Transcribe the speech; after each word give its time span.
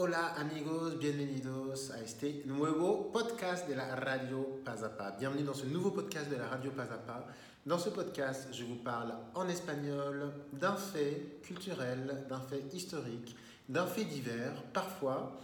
Hola 0.00 0.32
amigos, 0.36 0.96
bienvenidos 0.96 1.90
à 1.90 2.00
este 2.00 2.44
nuevo 2.46 3.10
podcast 3.10 3.66
de 3.66 3.74
la 3.74 3.96
radio 3.96 4.60
Pas. 4.64 5.10
Bienvenue 5.18 5.42
dans 5.42 5.54
ce 5.54 5.66
nouveau 5.66 5.90
podcast 5.90 6.30
de 6.30 6.36
la 6.36 6.46
radio 6.46 6.70
Pas. 6.70 7.26
Dans 7.66 7.80
ce 7.80 7.88
podcast, 7.88 8.46
je 8.52 8.62
vous 8.62 8.76
parle 8.76 9.12
en 9.34 9.48
espagnol 9.48 10.30
d'un 10.52 10.76
fait 10.76 11.40
culturel, 11.42 12.24
d'un 12.28 12.38
fait 12.38 12.62
historique, 12.72 13.34
d'un 13.68 13.86
fait 13.86 14.04
divers, 14.04 14.62
parfois 14.72 15.36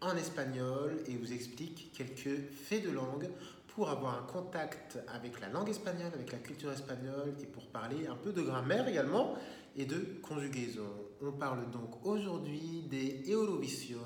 en 0.00 0.16
espagnol, 0.16 0.98
et 1.08 1.16
vous 1.16 1.32
explique 1.32 1.90
quelques 1.92 2.52
faits 2.52 2.84
de 2.84 2.92
langue 2.92 3.28
pour 3.76 3.90
avoir 3.90 4.18
un 4.18 4.22
contact 4.22 4.98
avec 5.06 5.38
la 5.38 5.50
langue 5.50 5.68
espagnole, 5.68 6.10
avec 6.14 6.32
la 6.32 6.38
culture 6.38 6.72
espagnole, 6.72 7.34
et 7.42 7.44
pour 7.44 7.66
parler 7.66 8.06
un 8.06 8.16
peu 8.16 8.32
de 8.32 8.40
grammaire 8.40 8.88
également 8.88 9.34
et 9.76 9.84
de 9.84 10.18
conjugaison. 10.22 10.88
On 11.22 11.32
parle 11.32 11.70
donc 11.70 12.04
aujourd'hui 12.06 12.86
des 12.90 13.30
Eurovision 13.30 14.00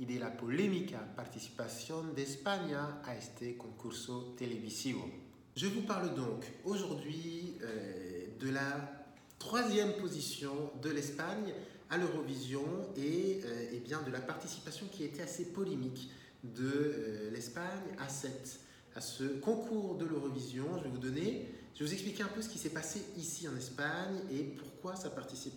y 0.00 0.04
de 0.06 0.18
la 0.18 0.30
polémica 0.30 0.98
participación 1.14 2.12
de 2.16 2.22
España 2.22 3.00
a 3.04 3.14
este 3.14 3.56
concurso 3.56 4.34
televisivo. 4.36 5.08
Je 5.54 5.68
vous 5.68 5.82
parle 5.82 6.12
donc 6.16 6.44
aujourd'hui 6.64 7.56
euh, 7.62 8.26
de 8.40 8.50
la 8.50 9.06
troisième 9.38 9.92
position 9.92 10.72
de 10.82 10.90
l'Espagne 10.90 11.54
à 11.88 11.98
l'Eurovision 11.98 12.64
et, 12.96 13.40
euh, 13.44 13.70
eh 13.72 13.78
bien 13.78 14.02
de 14.02 14.10
la 14.10 14.20
participation 14.20 14.86
qui 14.90 15.04
était 15.04 15.22
assez 15.22 15.52
polémique 15.52 16.10
de 16.42 16.72
euh, 16.72 17.30
l'Espagne 17.30 17.94
à 18.00 18.08
cette 18.08 18.58
à 18.94 19.00
ce 19.00 19.24
concours 19.24 19.96
de 19.96 20.04
l'Eurovision. 20.04 20.66
Je 20.78 20.84
vais 20.84 20.90
vous 20.90 20.98
donner, 20.98 21.48
je 21.74 21.80
vais 21.80 21.86
vous 21.86 21.92
expliquer 21.92 22.22
un 22.22 22.28
peu 22.28 22.42
ce 22.42 22.48
qui 22.48 22.58
s'est 22.58 22.70
passé 22.70 23.02
ici 23.16 23.48
en 23.48 23.56
Espagne 23.56 24.20
et 24.32 24.42
pourquoi 24.42 24.96
sa 24.96 25.10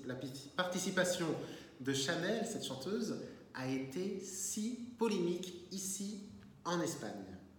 la 0.06 0.16
participation 0.56 1.28
de 1.80 1.94
Chanel, 1.94 2.46
cette 2.46 2.66
chanteuse, 2.66 3.20
a 3.54 3.68
été 3.68 4.20
si 4.22 4.80
polémique 4.98 5.54
ici 5.72 6.22
en 6.66 6.82
Espagne. 6.82 7.12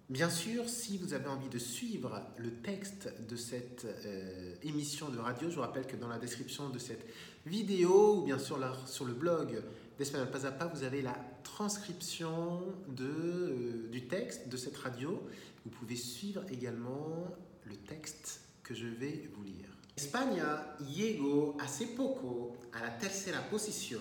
Bien 0.08 0.30
sûr, 0.30 0.68
si 0.70 0.96
vous 0.96 1.12
avez 1.12 1.28
envie 1.28 1.50
de 1.50 1.58
suivre 1.58 2.22
le 2.38 2.50
texte 2.62 3.12
de 3.28 3.36
cette 3.36 3.84
euh, 3.84 4.54
émission 4.62 5.10
de 5.10 5.18
radio, 5.18 5.50
je 5.50 5.56
vous 5.56 5.60
rappelle 5.60 5.86
que 5.86 5.96
dans 5.96 6.08
la 6.08 6.18
description 6.18 6.70
de 6.70 6.78
cette 6.78 7.04
vidéo 7.44 8.16
ou 8.16 8.22
bien 8.24 8.38
sûr 8.38 8.58
sur 8.86 9.04
le 9.04 9.12
blog 9.12 9.62
d'Espagnol 9.98 10.30
Pas 10.30 10.46
à 10.46 10.52
Pas, 10.52 10.66
vous 10.66 10.84
avez 10.84 11.02
la 11.02 11.16
transcription 11.42 12.62
de, 12.86 13.04
euh, 13.04 13.88
du 13.90 14.06
texte 14.06 14.48
de 14.48 14.56
cette 14.56 14.76
radio. 14.76 15.20
Vous 15.64 15.70
pouvez 15.70 15.96
suivre 15.96 16.44
également 16.50 17.26
le 17.64 17.74
texte 17.74 18.40
que 18.62 18.74
je 18.74 18.86
vais 18.86 19.28
vous 19.34 19.42
lire. 19.42 19.68
España 19.96 20.76
llegó 20.78 21.56
hace 21.60 21.88
poco 21.88 22.56
a 22.72 22.80
la 22.80 22.96
tercera 22.96 23.40
posición 23.50 24.00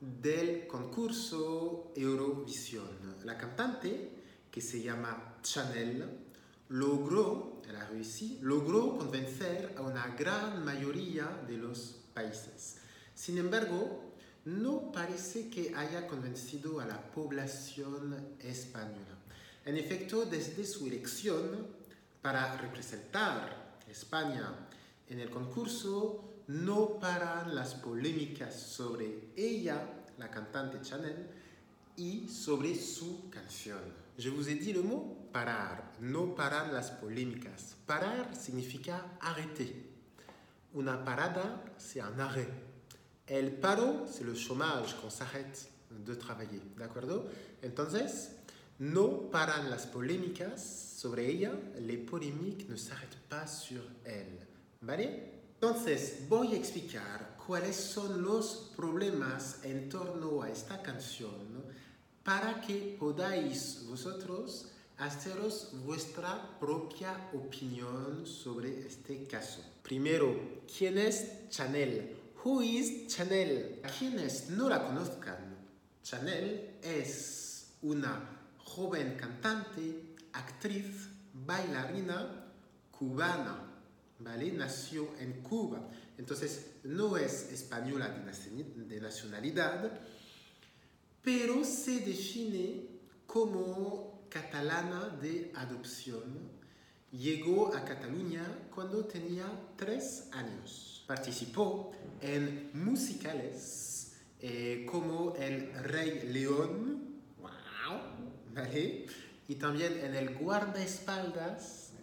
del 0.00 0.66
concurso 0.66 1.92
Eurovisión. 1.96 2.84
La 3.24 3.38
cantante, 3.38 4.10
que 4.50 4.60
se 4.60 4.82
llama 4.82 5.38
Chanel, 5.42 6.06
logró, 6.68 7.62
elle 7.66 7.76
a 7.76 7.86
réussi, 7.86 8.38
logró 8.42 8.98
convencer 8.98 9.72
a 9.78 9.80
una 9.80 10.08
gran 10.08 10.62
mayoría 10.62 11.42
de 11.48 11.56
los 11.56 11.96
países. 12.12 12.76
Sin 13.14 13.38
embargo, 13.38 14.09
no 14.44 14.90
parece 14.92 15.48
que 15.48 15.74
haya 15.74 16.06
convencido 16.06 16.80
a 16.80 16.86
la 16.86 17.00
población 17.00 18.36
española. 18.40 19.18
En 19.64 19.76
efecto, 19.76 20.24
desde 20.24 20.64
su 20.64 20.86
elección 20.86 21.66
para 22.22 22.56
representar 22.56 23.78
España 23.88 24.68
en 25.08 25.20
el 25.20 25.30
concurso, 25.30 26.42
no 26.48 26.98
paran 26.98 27.54
las 27.54 27.74
polémicas 27.74 28.54
sobre 28.54 29.32
ella, 29.36 30.04
la 30.18 30.30
cantante 30.30 30.80
Chanel, 30.80 31.26
y 31.96 32.28
sobre 32.28 32.74
su 32.74 33.28
canción. 33.30 33.78
Je 34.18 34.28
vous 34.28 34.48
ai 34.48 34.54
dit 34.54 34.72
le 34.72 34.82
mot 34.82 35.30
parar, 35.32 35.92
no 36.00 36.34
paran 36.34 36.72
las 36.72 36.90
polémicas. 36.90 37.76
Parar 37.86 38.34
significa 38.34 39.16
arrêter. 39.20 39.74
Una 40.74 40.96
parada, 41.04 41.62
c'est 41.78 42.00
un 42.00 42.18
arrêt. 42.18 42.69
El 43.30 43.52
paro, 43.52 44.06
c'est 44.10 44.24
le 44.24 44.34
chômage 44.34 44.96
qu'on 45.00 45.08
s'arrête 45.08 45.70
de 46.04 46.14
travailler, 46.14 46.60
¿de 46.76 47.22
Entonces, 47.62 48.32
no 48.80 49.30
paran 49.30 49.70
las 49.70 49.86
polémicas 49.86 50.56
sobre 50.96 51.30
ella, 51.30 51.52
les 51.78 51.96
polémiques 51.96 52.68
ne 52.68 52.74
s'arrêtent 52.74 53.20
pas 53.28 53.46
sur 53.46 53.82
elle, 54.04 54.48
¿vale? 54.82 55.30
Entonces, 55.54 56.26
voy 56.28 56.54
a 56.54 56.56
explicar 56.56 57.36
cuáles 57.46 57.76
son 57.76 58.20
los 58.20 58.72
problemas 58.76 59.60
en 59.62 59.88
torno 59.88 60.42
a 60.42 60.50
esta 60.50 60.82
canción 60.82 61.62
para 62.24 62.60
que 62.60 62.96
podáis 62.98 63.86
vosotros 63.88 64.70
haceros 64.98 65.70
vuestra 65.86 66.58
propia 66.58 67.30
opinión 67.32 68.26
sobre 68.26 68.86
este 68.86 69.24
caso. 69.28 69.62
Primero, 69.84 70.34
¿quién 70.66 70.98
es 70.98 71.48
Chanel? 71.48 72.16
Who 72.42 72.62
is 72.62 73.06
Chanel? 73.06 73.82
Quienes 73.98 74.48
no 74.48 74.70
la 74.70 74.82
conozcan, 74.82 75.36
Chanel 76.02 76.78
es 76.82 77.74
una 77.82 78.18
joven 78.56 79.14
cantante, 79.18 80.16
actriz, 80.32 81.08
bailarina 81.34 82.46
cubana, 82.90 83.58
¿vale? 84.20 84.52
Nació 84.52 85.10
en 85.18 85.42
Cuba, 85.42 85.86
entonces 86.16 86.76
no 86.84 87.18
es 87.18 87.52
española 87.52 88.08
de 88.08 89.00
nacionalidad, 89.00 90.00
pero 91.22 91.62
se 91.62 92.00
define 92.00 92.86
como 93.26 94.24
catalana 94.30 95.08
de 95.20 95.52
adopción. 95.54 96.60
Llegó 97.12 97.74
a 97.74 97.84
Cataluña 97.84 98.44
cuando 98.74 99.04
tenía 99.04 99.46
tres 99.76 100.28
años 100.32 100.90
participó 101.10 101.90
en 102.20 102.70
musicales 102.72 104.12
eh, 104.40 104.86
como 104.88 105.34
El 105.34 105.74
Rey 105.82 106.30
León, 106.32 107.20
wow, 107.40 107.98
¿vale? 108.54 109.06
Y 109.48 109.56
también 109.56 109.98
en 110.04 110.14
El 110.14 110.36
Guardaespaldas, 110.36 111.94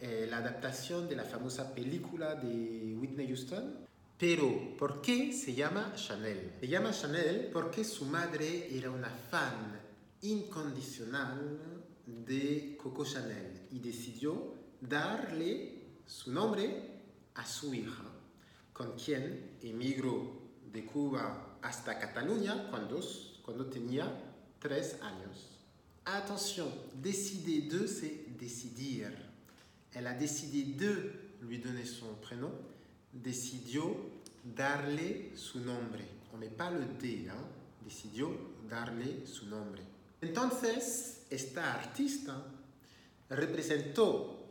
eh, 0.00 0.26
la 0.30 0.38
adaptación 0.38 1.10
de 1.10 1.16
la 1.16 1.24
famosa 1.24 1.74
película 1.74 2.36
de 2.36 2.96
Whitney 2.98 3.26
Houston. 3.26 3.84
Pero, 4.18 4.74
¿por 4.78 5.02
qué 5.02 5.34
se 5.34 5.52
llama 5.52 5.92
Chanel? 5.94 6.54
Se 6.58 6.66
llama 6.66 6.90
Chanel 6.92 7.50
porque 7.52 7.84
su 7.84 8.06
madre 8.06 8.74
era 8.74 8.90
una 8.90 9.10
fan 9.10 9.78
incondicional 10.22 11.60
de 12.06 12.76
Coco 12.80 13.04
Chanel 13.04 13.66
y 13.70 13.78
decidió 13.78 14.54
darle 14.80 15.82
su 16.06 16.32
nombre 16.32 17.00
a 17.34 17.46
su 17.46 17.74
hija 17.74 18.04
con 18.72 18.96
quien 18.96 19.58
emigró 19.62 20.42
de 20.72 20.84
Cuba 20.84 21.58
hasta 21.62 21.98
Cataluña 21.98 22.68
cuando, 22.70 23.00
cuando 23.44 23.66
tenía 23.66 24.06
tres 24.58 24.98
años. 25.00 25.54
Attention, 26.04 26.68
décider 27.00 27.68
de, 27.68 27.86
c'est 27.86 28.26
décidir. 28.38 29.10
Elle 29.92 30.08
a 30.08 30.12
décidé 30.12 30.74
de 30.74 31.12
lui 31.40 31.58
donner 31.58 31.86
son 31.86 32.14
prénom, 32.20 32.50
decidió 33.12 33.96
darle 34.44 35.32
su 35.36 35.60
nombre. 35.60 36.04
On 36.34 36.36
met 36.36 36.50
pas 36.50 36.70
le 36.70 36.84
D, 37.00 37.28
hein? 37.28 37.46
decidió 37.82 38.36
darle 38.68 39.24
su 39.24 39.46
nombre. 39.46 39.82
Entonces, 40.20 41.23
esta 41.34 41.74
artista 41.74 42.44
representó 43.28 44.46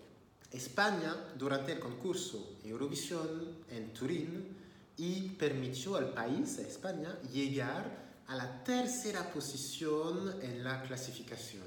España 0.51 1.16
durante 1.38 1.71
el 1.73 1.79
concurso 1.79 2.57
Eurovisión 2.63 3.57
en 3.69 3.94
Turín 3.94 4.55
y 4.97 5.29
permitió 5.29 5.95
al 5.95 6.13
país, 6.13 6.59
a 6.59 6.61
España, 6.61 7.17
llegar 7.31 8.03
a 8.27 8.35
la 8.35 8.63
tercera 8.63 9.31
posición 9.31 10.35
en 10.41 10.63
la 10.63 10.84
clasificación. 10.84 11.63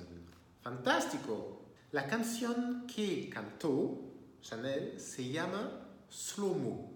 ¡Fantástico! 0.62 1.62
La 1.92 2.06
canción 2.06 2.86
que 2.86 3.28
cantó 3.30 4.00
Chanel 4.42 5.00
se 5.00 5.28
llama 5.28 5.88
Slow 6.10 6.90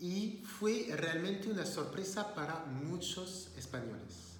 y 0.00 0.42
fue 0.44 0.88
realmente 0.96 1.48
una 1.48 1.64
sorpresa 1.64 2.34
para 2.34 2.64
muchos 2.64 3.50
españoles. 3.56 4.32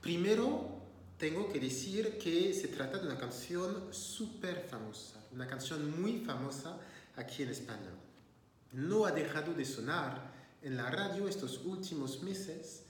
Primero, 0.00 0.75
tengo 1.18 1.48
que 1.48 1.58
decir 1.58 2.18
que 2.18 2.52
se 2.52 2.68
trata 2.68 2.98
de 2.98 3.06
una 3.06 3.18
canción 3.18 3.92
súper 3.92 4.66
famosa, 4.68 5.24
una 5.32 5.46
canción 5.46 6.00
muy 6.00 6.20
famosa 6.20 6.78
aquí 7.16 7.42
en 7.42 7.50
España. 7.50 7.90
No 8.72 9.06
ha 9.06 9.12
dejado 9.12 9.54
de 9.54 9.64
sonar 9.64 10.30
en 10.62 10.76
la 10.76 10.90
radio 10.90 11.28
estos 11.28 11.64
últimos 11.64 12.22
meses 12.22 12.82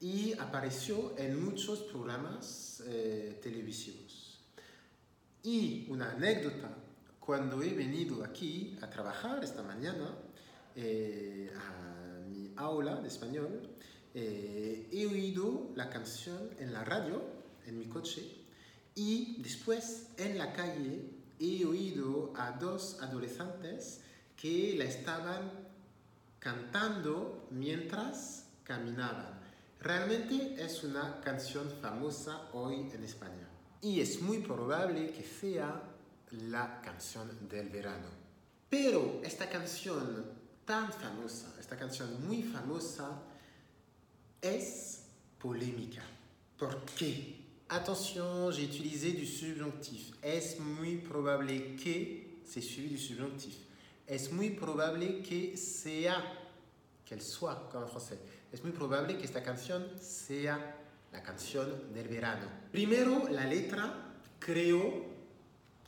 y 0.00 0.32
apareció 0.38 1.14
en 1.18 1.44
muchos 1.44 1.80
programas 1.80 2.82
eh, 2.86 3.38
televisivos. 3.42 4.40
Y 5.42 5.86
una 5.88 6.12
anécdota, 6.12 6.76
cuando 7.18 7.62
he 7.62 7.72
venido 7.72 8.24
aquí 8.24 8.76
a 8.80 8.90
trabajar 8.90 9.42
esta 9.42 9.62
mañana 9.62 10.14
eh, 10.76 11.52
a 11.56 12.28
mi 12.28 12.52
aula 12.56 13.00
de 13.00 13.08
español, 13.08 13.70
eh, 14.14 14.88
he 14.92 15.06
oído 15.06 15.70
la 15.74 15.88
canción 15.88 16.50
en 16.58 16.72
la 16.72 16.84
radio, 16.84 17.41
en 17.66 17.78
mi 17.78 17.86
coche, 17.86 18.42
y 18.94 19.42
después 19.42 20.08
en 20.16 20.38
la 20.38 20.52
calle 20.52 21.02
he 21.38 21.64
oído 21.64 22.32
a 22.36 22.52
dos 22.52 22.98
adolescentes 23.00 24.00
que 24.36 24.74
la 24.76 24.84
estaban 24.84 25.50
cantando 26.38 27.46
mientras 27.50 28.46
caminaban. 28.64 29.40
Realmente 29.80 30.56
es 30.58 30.84
una 30.84 31.20
canción 31.20 31.68
famosa 31.80 32.48
hoy 32.52 32.90
en 32.92 33.02
España. 33.02 33.48
Y 33.80 34.00
es 34.00 34.20
muy 34.20 34.38
probable 34.38 35.12
que 35.12 35.24
sea 35.24 35.82
la 36.30 36.80
canción 36.80 37.48
del 37.48 37.68
verano. 37.68 38.08
Pero 38.68 39.20
esta 39.24 39.48
canción 39.48 40.24
tan 40.64 40.92
famosa, 40.92 41.54
esta 41.58 41.76
canción 41.76 42.26
muy 42.26 42.42
famosa, 42.42 43.22
es 44.40 45.04
polémica. 45.40 46.02
¿Por 46.56 46.84
qué? 46.96 47.41
Attention, 47.74 48.50
j'ai 48.50 48.64
utilisé 48.64 49.12
du 49.12 49.24
subjonctif. 49.24 50.12
Es 50.22 50.58
muy 50.60 50.96
probable 50.96 51.74
que, 51.82 52.42
c'est 52.44 52.60
suivi 52.60 52.90
du 52.90 52.98
subjonctif? 52.98 53.54
Es 54.06 54.30
muy 54.30 54.50
probable 54.50 55.22
que 55.22 55.56
sea, 55.56 56.22
qu'elle 57.06 57.22
soit, 57.22 57.70
comme 57.72 57.84
en 57.84 57.88
français? 57.88 58.18
Es 58.52 58.62
muy 58.62 58.72
probable 58.72 59.16
que 59.16 59.24
esta 59.24 59.42
canción 59.42 59.86
sea 59.98 60.58
la 61.14 61.22
canción 61.22 61.94
del 61.94 62.08
verano? 62.08 62.46
Primero, 62.70 63.26
la 63.30 63.46
letra 63.46 64.16
creó 64.38 65.06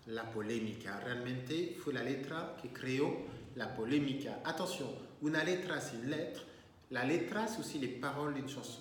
la 0.06 0.30
polémica. 0.30 0.98
Realmente 1.00 1.76
fue 1.84 1.92
la 1.92 2.02
letra 2.02 2.56
que 2.62 2.70
creó 2.70 3.14
la 3.56 3.76
polémica. 3.76 4.40
Attention, 4.46 4.88
una 5.20 5.44
letra 5.44 5.82
c'est 5.82 5.96
une 5.96 6.08
lettre. 6.08 6.46
La 6.88 7.04
letra 7.04 7.46
c'est 7.46 7.60
aussi 7.60 7.78
les 7.78 7.88
paroles 7.88 8.32
d'une 8.32 8.48
chanson. 8.48 8.80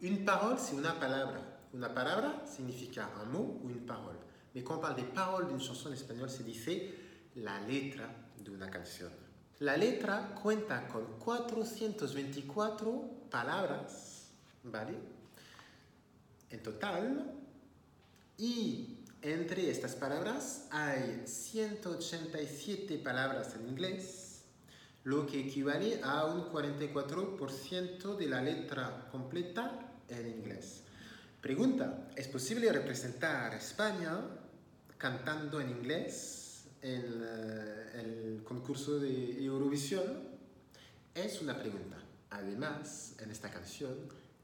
Une 0.00 0.24
parole, 0.24 0.58
c'est 0.60 0.76
una 0.76 0.92
palabra. 0.92 1.55
Una 1.72 1.92
palabra 1.92 2.42
significa 2.46 3.10
un 3.22 3.30
mot 3.30 3.60
ou 3.62 3.70
une 3.70 3.84
parole. 3.84 4.16
Mais 4.54 4.62
quand 4.62 4.76
on 4.76 4.80
parle 4.80 4.96
des 4.96 5.02
paroles 5.02 5.48
d'une 5.48 5.60
chanson 5.60 5.90
en 5.90 5.92
espagnol, 5.92 6.30
se 6.30 6.42
dice 6.42 6.94
la 7.36 7.60
letra 7.60 8.08
de 8.42 8.50
una 8.50 8.70
canción. 8.70 9.10
La 9.60 9.76
letra 9.76 10.34
cuenta 10.42 10.86
con 10.88 11.18
424 11.18 13.28
palabras, 13.30 14.28
¿vale? 14.64 14.94
En 16.50 16.62
total. 16.62 17.32
Y 18.38 18.98
entre 19.22 19.70
estas 19.70 19.94
palabras 19.94 20.68
hay 20.70 21.22
187 21.26 22.98
palabras 22.98 23.54
en 23.56 23.68
inglés, 23.68 24.42
lo 25.04 25.26
que 25.26 25.40
equivale 25.40 26.00
a 26.02 26.26
un 26.26 26.50
44% 26.50 28.16
de 28.16 28.26
la 28.26 28.42
letra 28.42 29.08
completa 29.10 29.94
en 30.08 30.28
inglés. 30.28 30.82
Pregunta, 31.46 32.08
¿es 32.16 32.26
posible 32.26 32.72
representar 32.72 33.54
España 33.54 34.18
cantando 34.98 35.60
en 35.60 35.70
inglés 35.70 36.64
en 36.82 37.22
eh, 37.22 38.02
el 38.02 38.42
concurso 38.42 38.98
de 38.98 39.44
Eurovisión? 39.44 40.24
Es 41.14 41.40
una 41.40 41.56
pregunta. 41.56 41.98
Además, 42.30 43.14
en 43.20 43.30
esta 43.30 43.48
canción 43.48 43.94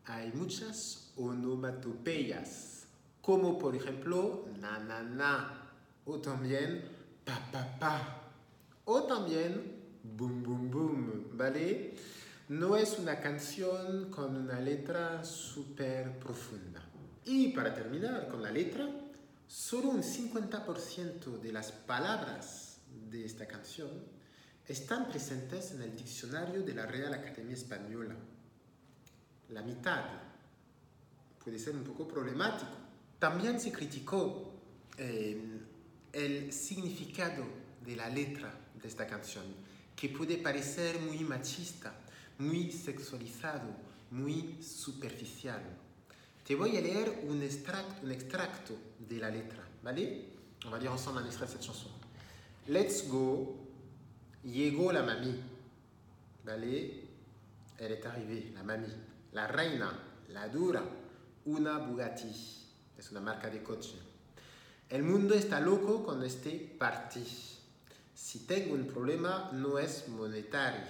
hay 0.05 0.31
muchas 0.33 1.11
onomatopeyas, 1.17 2.85
como 3.21 3.59
por 3.59 3.75
ejemplo 3.75 4.47
na 4.61 4.79
na 4.79 5.03
na, 5.03 5.73
o 6.05 6.21
también 6.21 6.85
pa 7.25 7.51
pa 7.51 7.79
pa, 7.81 8.31
o 8.85 9.03
también 9.03 9.75
boom 10.05 10.45
boom 10.45 10.71
boom, 10.71 11.37
¿vale? 11.37 11.97
No 12.49 12.77
es 12.77 12.97
una 12.97 13.19
canción 13.19 14.09
con 14.09 14.37
una 14.37 14.61
letra 14.61 15.25
súper 15.25 16.17
profunda. 16.21 16.92
Y 17.25 17.49
para 17.49 17.75
terminar 17.75 18.29
con 18.29 18.43
la 18.43 18.51
letra, 18.51 18.89
solo 19.47 19.91
un 19.91 20.03
50% 20.03 21.41
de 21.41 21.53
las 21.53 21.71
palabras 21.73 22.79
de 23.11 23.25
esta 23.25 23.47
canción 23.47 23.91
están 24.67 25.09
presentes 25.09 25.73
en 25.73 25.83
el 25.83 25.97
diccionario 25.97 26.63
de 26.63 26.75
la 26.75 26.87
Real 26.87 27.13
Academia 27.15 27.55
Española. 27.55 28.15
La 29.51 29.63
mitad 29.63 30.05
puede 31.43 31.59
ser 31.59 31.75
un 31.75 31.85
poco 31.85 32.09
problemático. 32.09 32.73
También 33.19 33.61
se 33.61 33.71
criticó 33.71 34.53
eh, 34.97 35.61
el 36.13 36.53
significado 36.53 37.45
de 37.85 37.97
la 37.97 38.09
letra 38.09 38.53
de 38.81 38.89
esta 38.89 39.07
canción, 39.07 39.45
que 39.97 40.09
puede 40.09 40.39
parecer 40.39 40.99
muy 41.01 41.21
machista, 41.21 41.95
muy 42.39 42.71
sexualizado, 42.71 43.69
muy 44.11 44.63
superficial. 44.63 45.63
Te 46.45 46.57
voy 46.57 46.77
a 46.77 46.81
leer 46.81 47.25
un 47.29 47.41
extracto, 47.43 48.05
un 48.05 48.11
extracto 48.11 48.75
de 48.99 49.19
la 49.19 49.31
letra. 49.31 49.63
On 49.85 50.71
va 50.71 50.79
lire 50.79 50.93
ensemble 50.93 51.23
un 51.23 51.27
extrait 51.27 51.47
de 51.47 51.53
cette 51.53 51.63
chanson. 51.63 51.91
Let's 52.69 53.09
go, 53.09 53.57
llegó 54.45 54.93
la 54.93 55.03
mami, 55.03 55.35
¿vale? 56.45 57.09
Elle 57.79 57.93
est 57.93 58.07
arrivée, 58.07 58.53
la 58.55 58.63
mami. 58.63 58.87
La 59.33 59.47
reina, 59.47 59.93
la 60.29 60.49
dura, 60.49 60.85
una 61.47 61.79
Bugatti, 61.79 62.31
es 62.99 63.11
una 63.11 63.21
marca 63.21 63.49
de 63.49 63.63
coche. 63.63 63.97
El 64.89 65.03
mundo 65.03 65.35
está 65.35 65.59
loco 65.59 66.05
con 66.05 66.23
este 66.23 66.77
party. 66.79 67.25
Si 68.15 68.41
tengo 68.47 68.75
un 68.75 68.87
problema, 68.87 69.51
no 69.53 69.79
es 69.79 70.09
monetario. 70.09 70.87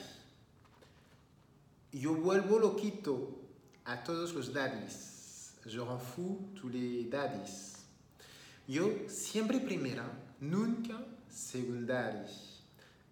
Yo 1.92 2.14
vuelvo 2.14 2.58
loquito 2.58 3.38
a 3.84 4.02
todos 4.02 4.34
los 4.34 4.52
daddies. 4.52 5.11
Je 5.66 5.78
rends 5.78 5.98
fou 5.98 6.48
tous 6.56 6.68
les 6.68 7.04
daddies. 7.04 7.86
Yo 8.68 9.08
siempre 9.08 9.60
primera, 9.60 10.04
nunca 10.40 10.94
secundaria. 11.28 12.26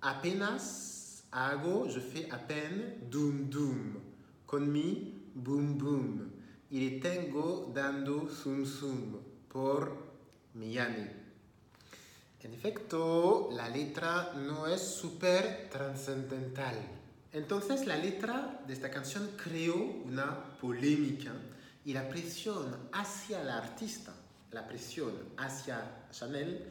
Apenas 0.00 1.22
hago, 1.30 1.88
je 1.88 2.00
fais 2.00 2.28
à 2.30 2.38
peine 2.38 2.98
doom 3.08 3.48
doom. 3.48 4.00
Con 4.46 4.72
mi 4.72 5.14
boom 5.34 5.78
boom. 5.78 6.30
Le 6.70 7.00
tengo 7.00 7.70
dando 7.72 8.28
zoom 8.28 8.64
zoom 8.64 9.18
por 9.48 9.96
Miami. 10.54 11.06
En 12.42 12.54
efecto, 12.54 13.50
la 13.52 13.68
letra 13.68 14.32
no 14.34 14.66
es 14.66 14.80
súper 14.80 15.68
trascendental. 15.70 16.74
Entonces 17.32 17.86
la 17.86 17.96
letra 17.96 18.60
de 18.66 18.72
esta 18.72 18.90
canción 18.90 19.30
creó 19.36 19.76
una 19.76 20.56
polémica 20.60 21.32
y 21.90 21.92
la 21.92 22.08
presión 22.08 22.88
hacia 22.92 23.42
la 23.42 23.56
artista, 23.56 24.14
la 24.52 24.64
presión 24.64 25.12
hacia 25.38 26.06
Chanel, 26.12 26.66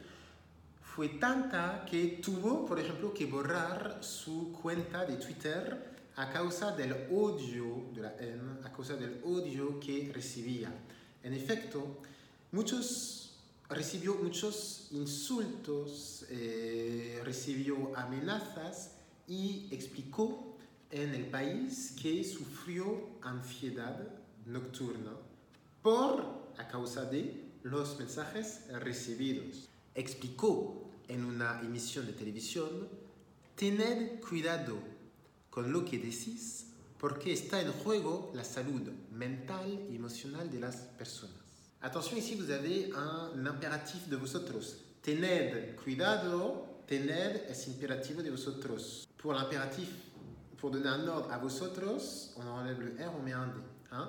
fue 0.82 1.10
tanta 1.10 1.84
que 1.84 2.20
tuvo, 2.22 2.64
por 2.64 2.80
ejemplo, 2.80 3.12
que 3.12 3.26
borrar 3.26 3.98
su 4.00 4.50
cuenta 4.50 5.04
de 5.04 5.16
Twitter 5.16 5.90
a 6.16 6.30
causa 6.30 6.74
del 6.74 6.94
odio, 7.12 7.90
de 7.94 8.00
la 8.00 8.66
a 8.66 8.72
causa 8.72 8.96
del 8.96 9.20
odio 9.22 9.78
que 9.78 10.10
recibía. 10.10 10.72
En 11.22 11.34
efecto, 11.34 11.98
muchos, 12.52 13.36
recibió 13.68 14.14
muchos 14.14 14.88
insultos, 14.92 16.24
eh, 16.30 17.20
recibió 17.24 17.94
amenazas 17.94 18.92
y 19.28 19.68
explicó 19.70 20.56
en 20.90 21.14
el 21.14 21.26
país 21.26 21.94
que 22.00 22.24
sufrió 22.24 23.10
ansiedad 23.20 24.19
nocturna 24.52 25.12
por 25.82 26.52
a 26.58 26.68
causa 26.68 27.04
de 27.04 27.50
los 27.62 27.98
mensajes 27.98 28.66
recibidos. 28.80 29.68
Explicó 29.94 30.90
en 31.08 31.24
una 31.24 31.60
emisión 31.60 32.06
de 32.06 32.12
televisión, 32.12 32.88
tened 33.56 34.20
cuidado 34.20 34.78
con 35.50 35.72
lo 35.72 35.84
que 35.84 35.98
decís 35.98 36.66
porque 36.98 37.32
está 37.32 37.60
en 37.60 37.72
juego 37.72 38.30
la 38.34 38.44
salud 38.44 38.82
mental 39.10 39.86
y 39.90 39.96
emocional 39.96 40.50
de 40.50 40.60
las 40.60 40.76
personas. 40.76 41.34
Attention, 41.82 42.18
ici 42.18 42.34
vous 42.34 42.50
avez 42.50 42.92
un 42.92 43.46
impératif 43.46 44.06
de 44.08 44.16
vosotros. 44.16 44.76
Tened 45.00 45.76
cuidado, 45.76 46.82
tened 46.86 47.48
es 47.48 47.66
imperativo 47.68 48.22
de 48.22 48.30
vosotros. 48.30 49.08
Pour 49.16 49.32
l'impératif, 49.32 49.88
pour 50.58 50.70
donner 50.70 50.88
un 50.88 51.08
ordre 51.08 51.32
à 51.32 51.38
vosotros, 51.38 52.34
on 52.36 52.46
enlève 52.46 52.82
le 52.82 52.90
R, 53.02 53.14
on 53.18 53.22
met 53.22 53.32
un 53.32 53.46
D. 53.46 53.54
Hein? 53.92 54.08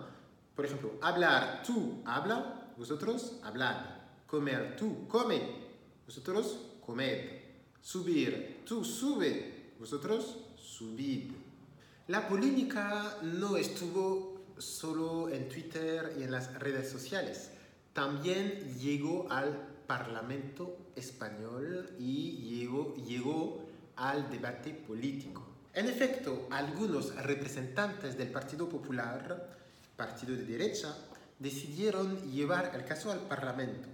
Por 0.55 0.65
ejemplo, 0.65 0.93
hablar, 1.01 1.63
tú 1.65 2.01
habla, 2.05 2.74
vosotros 2.77 3.39
hablad. 3.43 3.86
Comer, 4.27 4.75
tú 4.77 5.08
come, 5.08 5.41
vosotros 6.05 6.58
comed. 6.86 7.41
Subir, 7.81 8.62
tú 8.65 8.84
sube, 8.84 9.74
vosotros 9.79 10.38
subid. 10.55 11.31
La 12.08 12.27
polémica 12.27 13.17
no 13.24 13.58
estuvo 13.58 14.41
solo 14.58 15.29
en 15.29 15.50
Twitter 15.50 16.15
y 16.20 16.24
en 16.24 16.31
las 16.31 16.53
redes 16.60 16.89
sociales, 16.89 17.51
también 17.93 18.77
llegó 18.79 19.27
al 19.31 19.67
Parlamento 19.88 20.77
español 20.96 21.89
y 22.00 22.58
llegó, 22.58 22.96
llegó 22.96 23.65
al 23.96 24.29
debate 24.29 24.74
político. 24.74 25.43
En 25.74 25.88
efecto, 25.88 26.48
algunos 26.50 27.15
representantes 27.15 28.17
del 28.17 28.29
Partido 28.31 28.70
Popular, 28.70 29.58
partido 29.95 30.36
de 30.36 30.45
derecha, 30.45 30.95
decidieron 31.39 32.31
llevar 32.31 32.71
el 32.75 32.86
caso 32.86 33.12
al 33.12 33.19
Parlamento. 33.27 33.89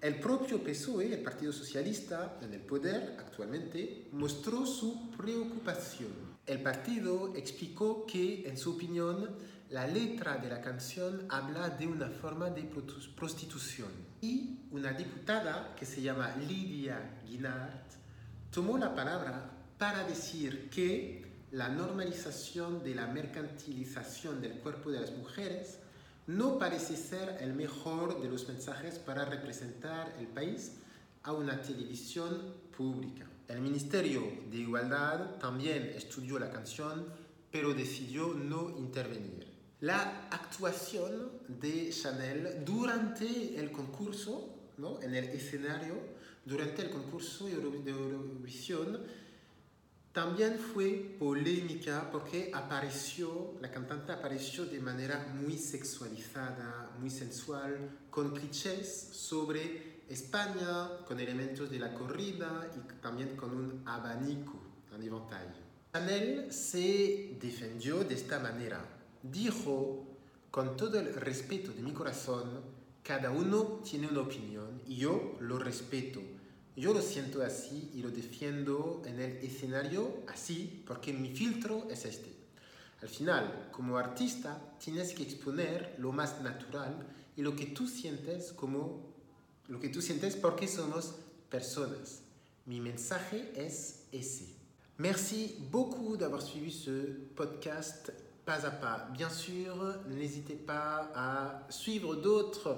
El 0.00 0.18
propio 0.18 0.62
PSOE, 0.64 1.12
el 1.12 1.22
Partido 1.22 1.52
Socialista, 1.52 2.38
en 2.40 2.54
el 2.54 2.60
poder 2.60 3.16
actualmente, 3.18 4.08
mostró 4.12 4.64
su 4.64 5.10
preocupación. 5.10 6.30
El 6.46 6.62
partido 6.62 7.34
explicó 7.36 8.06
que, 8.06 8.48
en 8.48 8.56
su 8.56 8.72
opinión, 8.72 9.36
la 9.68 9.86
letra 9.86 10.38
de 10.38 10.48
la 10.48 10.60
canción 10.60 11.26
habla 11.28 11.70
de 11.70 11.86
una 11.86 12.08
forma 12.08 12.50
de 12.50 12.68
prostitución. 13.14 13.90
Y 14.20 14.60
una 14.70 14.92
diputada 14.92 15.74
que 15.76 15.86
se 15.86 16.02
llama 16.02 16.34
Lidia 16.48 17.20
Guinard 17.26 17.84
tomó 18.50 18.78
la 18.78 18.94
palabra 18.94 19.50
para 19.78 20.04
decir 20.04 20.68
que 20.70 21.29
la 21.52 21.68
normalización 21.68 22.84
de 22.84 22.94
la 22.94 23.06
mercantilización 23.06 24.40
del 24.40 24.54
cuerpo 24.60 24.90
de 24.90 25.00
las 25.00 25.12
mujeres 25.12 25.78
no 26.26 26.58
parece 26.58 26.96
ser 26.96 27.38
el 27.40 27.54
mejor 27.54 28.22
de 28.22 28.28
los 28.28 28.46
mensajes 28.46 28.98
para 28.98 29.24
representar 29.24 30.14
el 30.18 30.28
país 30.28 30.72
a 31.24 31.32
una 31.32 31.60
televisión 31.60 32.54
pública. 32.76 33.26
El 33.48 33.60
Ministerio 33.60 34.22
de 34.48 34.58
Igualdad 34.58 35.38
también 35.38 35.92
estudió 35.96 36.38
la 36.38 36.50
canción, 36.50 37.06
pero 37.50 37.74
decidió 37.74 38.32
no 38.32 38.70
intervenir. 38.78 39.48
La 39.80 40.28
actuación 40.30 41.32
de 41.48 41.90
Chanel 41.90 42.62
durante 42.64 43.58
el 43.58 43.72
concurso, 43.72 44.54
¿no? 44.78 45.02
en 45.02 45.14
el 45.16 45.24
escenario, 45.24 45.94
durante 46.44 46.82
el 46.82 46.90
concurso 46.90 47.46
de 47.46 47.54
Eurovisión, 47.54 49.00
también 50.12 50.58
fue 50.58 51.14
polémica 51.20 52.10
porque 52.10 52.50
apareció, 52.52 53.54
la 53.60 53.70
cantante 53.70 54.10
apareció 54.10 54.66
de 54.66 54.80
manera 54.80 55.32
muy 55.40 55.56
sexualizada, 55.56 56.90
muy 56.98 57.10
sensual, 57.10 57.98
con 58.10 58.34
clichés 58.34 59.10
sobre 59.12 60.02
España, 60.08 61.04
con 61.06 61.20
elementos 61.20 61.70
de 61.70 61.78
la 61.78 61.94
corrida 61.94 62.68
y 62.76 63.00
también 63.00 63.36
con 63.36 63.54
un 63.54 63.82
abanico, 63.86 64.60
un 64.92 65.00
eventail. 65.00 65.52
Chanel 65.92 66.52
se 66.52 67.36
defendió 67.40 68.02
de 68.02 68.14
esta 68.14 68.40
manera. 68.40 68.84
Dijo, 69.22 70.06
con 70.50 70.76
todo 70.76 70.98
el 70.98 71.14
respeto 71.14 71.70
de 71.72 71.82
mi 71.82 71.92
corazón, 71.92 72.62
cada 73.04 73.30
uno 73.30 73.80
tiene 73.84 74.08
una 74.08 74.22
opinión 74.22 74.82
y 74.88 74.96
yo 74.96 75.36
lo 75.38 75.58
respeto 75.58 76.20
yo 76.76 76.94
lo 76.94 77.02
siento 77.02 77.42
así 77.42 77.90
y 77.94 78.02
lo 78.02 78.10
defiendo 78.10 79.02
en 79.04 79.20
el 79.20 79.36
escenario 79.38 80.22
así 80.28 80.82
porque 80.86 81.12
mi 81.12 81.34
filtro 81.34 81.88
es 81.90 82.04
este. 82.04 82.30
Al 83.02 83.08
final, 83.08 83.68
como 83.72 83.96
artista, 83.96 84.60
tienes 84.78 85.14
que 85.14 85.22
exponer 85.22 85.96
lo 85.98 86.12
más 86.12 86.40
natural 86.42 87.06
y 87.36 87.42
lo 87.42 87.56
que 87.56 87.66
tú 87.66 87.86
sientes 87.86 88.52
como 88.52 89.10
lo 89.68 89.78
que 89.78 89.88
tú 89.88 90.02
sientes 90.02 90.36
porque 90.36 90.66
somos 90.66 91.14
personas. 91.48 92.22
Mi 92.66 92.80
mensaje 92.80 93.52
es 93.54 94.06
ese. 94.12 94.56
Merci 94.98 95.56
beaucoup 95.70 96.16
d'avoir 96.16 96.42
suivi 96.42 96.70
ce 96.70 96.90
podcast 97.34 98.12
pas 98.44 98.66
à 98.66 98.70
pas. 98.70 99.08
Bien 99.12 99.30
sûr, 99.30 99.74
n'hésitez 100.08 100.56
pas 100.56 101.10
à 101.14 101.66
suivre 101.70 102.16
d'autres 102.16 102.76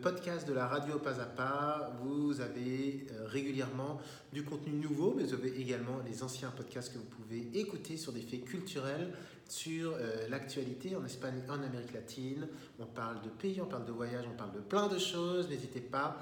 podcast 0.00 0.46
de 0.46 0.52
la 0.52 0.66
radio 0.66 0.98
Pas 0.98 1.20
à 1.20 1.24
Pas. 1.24 1.92
Vous 2.02 2.40
avez 2.40 3.06
euh, 3.12 3.26
régulièrement 3.26 4.00
du 4.32 4.44
contenu 4.44 4.72
nouveau, 4.72 5.14
mais 5.16 5.24
vous 5.24 5.34
avez 5.34 5.60
également 5.60 5.98
les 6.06 6.22
anciens 6.22 6.50
podcasts 6.50 6.92
que 6.92 6.98
vous 6.98 7.04
pouvez 7.04 7.50
écouter 7.54 7.96
sur 7.96 8.12
des 8.12 8.22
faits 8.22 8.44
culturels, 8.44 9.12
sur 9.48 9.94
euh, 9.94 10.28
l'actualité 10.28 10.94
en 10.94 11.04
Espagne, 11.04 11.42
en 11.48 11.62
Amérique 11.62 11.92
latine. 11.92 12.48
On 12.78 12.86
parle 12.86 13.22
de 13.22 13.28
pays, 13.28 13.60
on 13.60 13.66
parle 13.66 13.84
de 13.84 13.92
voyage, 13.92 14.24
on 14.32 14.36
parle 14.36 14.52
de 14.52 14.60
plein 14.60 14.88
de 14.88 14.98
choses. 14.98 15.48
N'hésitez 15.48 15.80
pas 15.80 16.16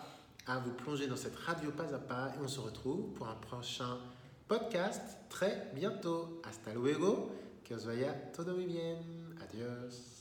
à 0.47 0.59
vous 0.59 0.73
plonger 0.73 1.07
dans 1.07 1.17
cette 1.17 1.37
radio 1.37 1.71
Pas 1.71 1.95
à 1.95 1.99
Pas 1.99 2.33
et 2.37 2.43
on 2.43 2.49
se 2.49 2.61
retrouve 2.61 3.13
pour 3.13 3.29
un 3.29 3.37
prochain 3.37 3.99
podcast 4.49 5.03
très 5.29 5.71
bientôt. 5.75 6.41
Hasta 6.45 6.73
luego. 6.73 7.31
Que 7.71 7.77
os 7.77 7.85
vaya 7.85 8.33
todo 8.33 8.57
muy 8.57 8.67
bien. 8.67 8.99
Adiós. 9.41 10.20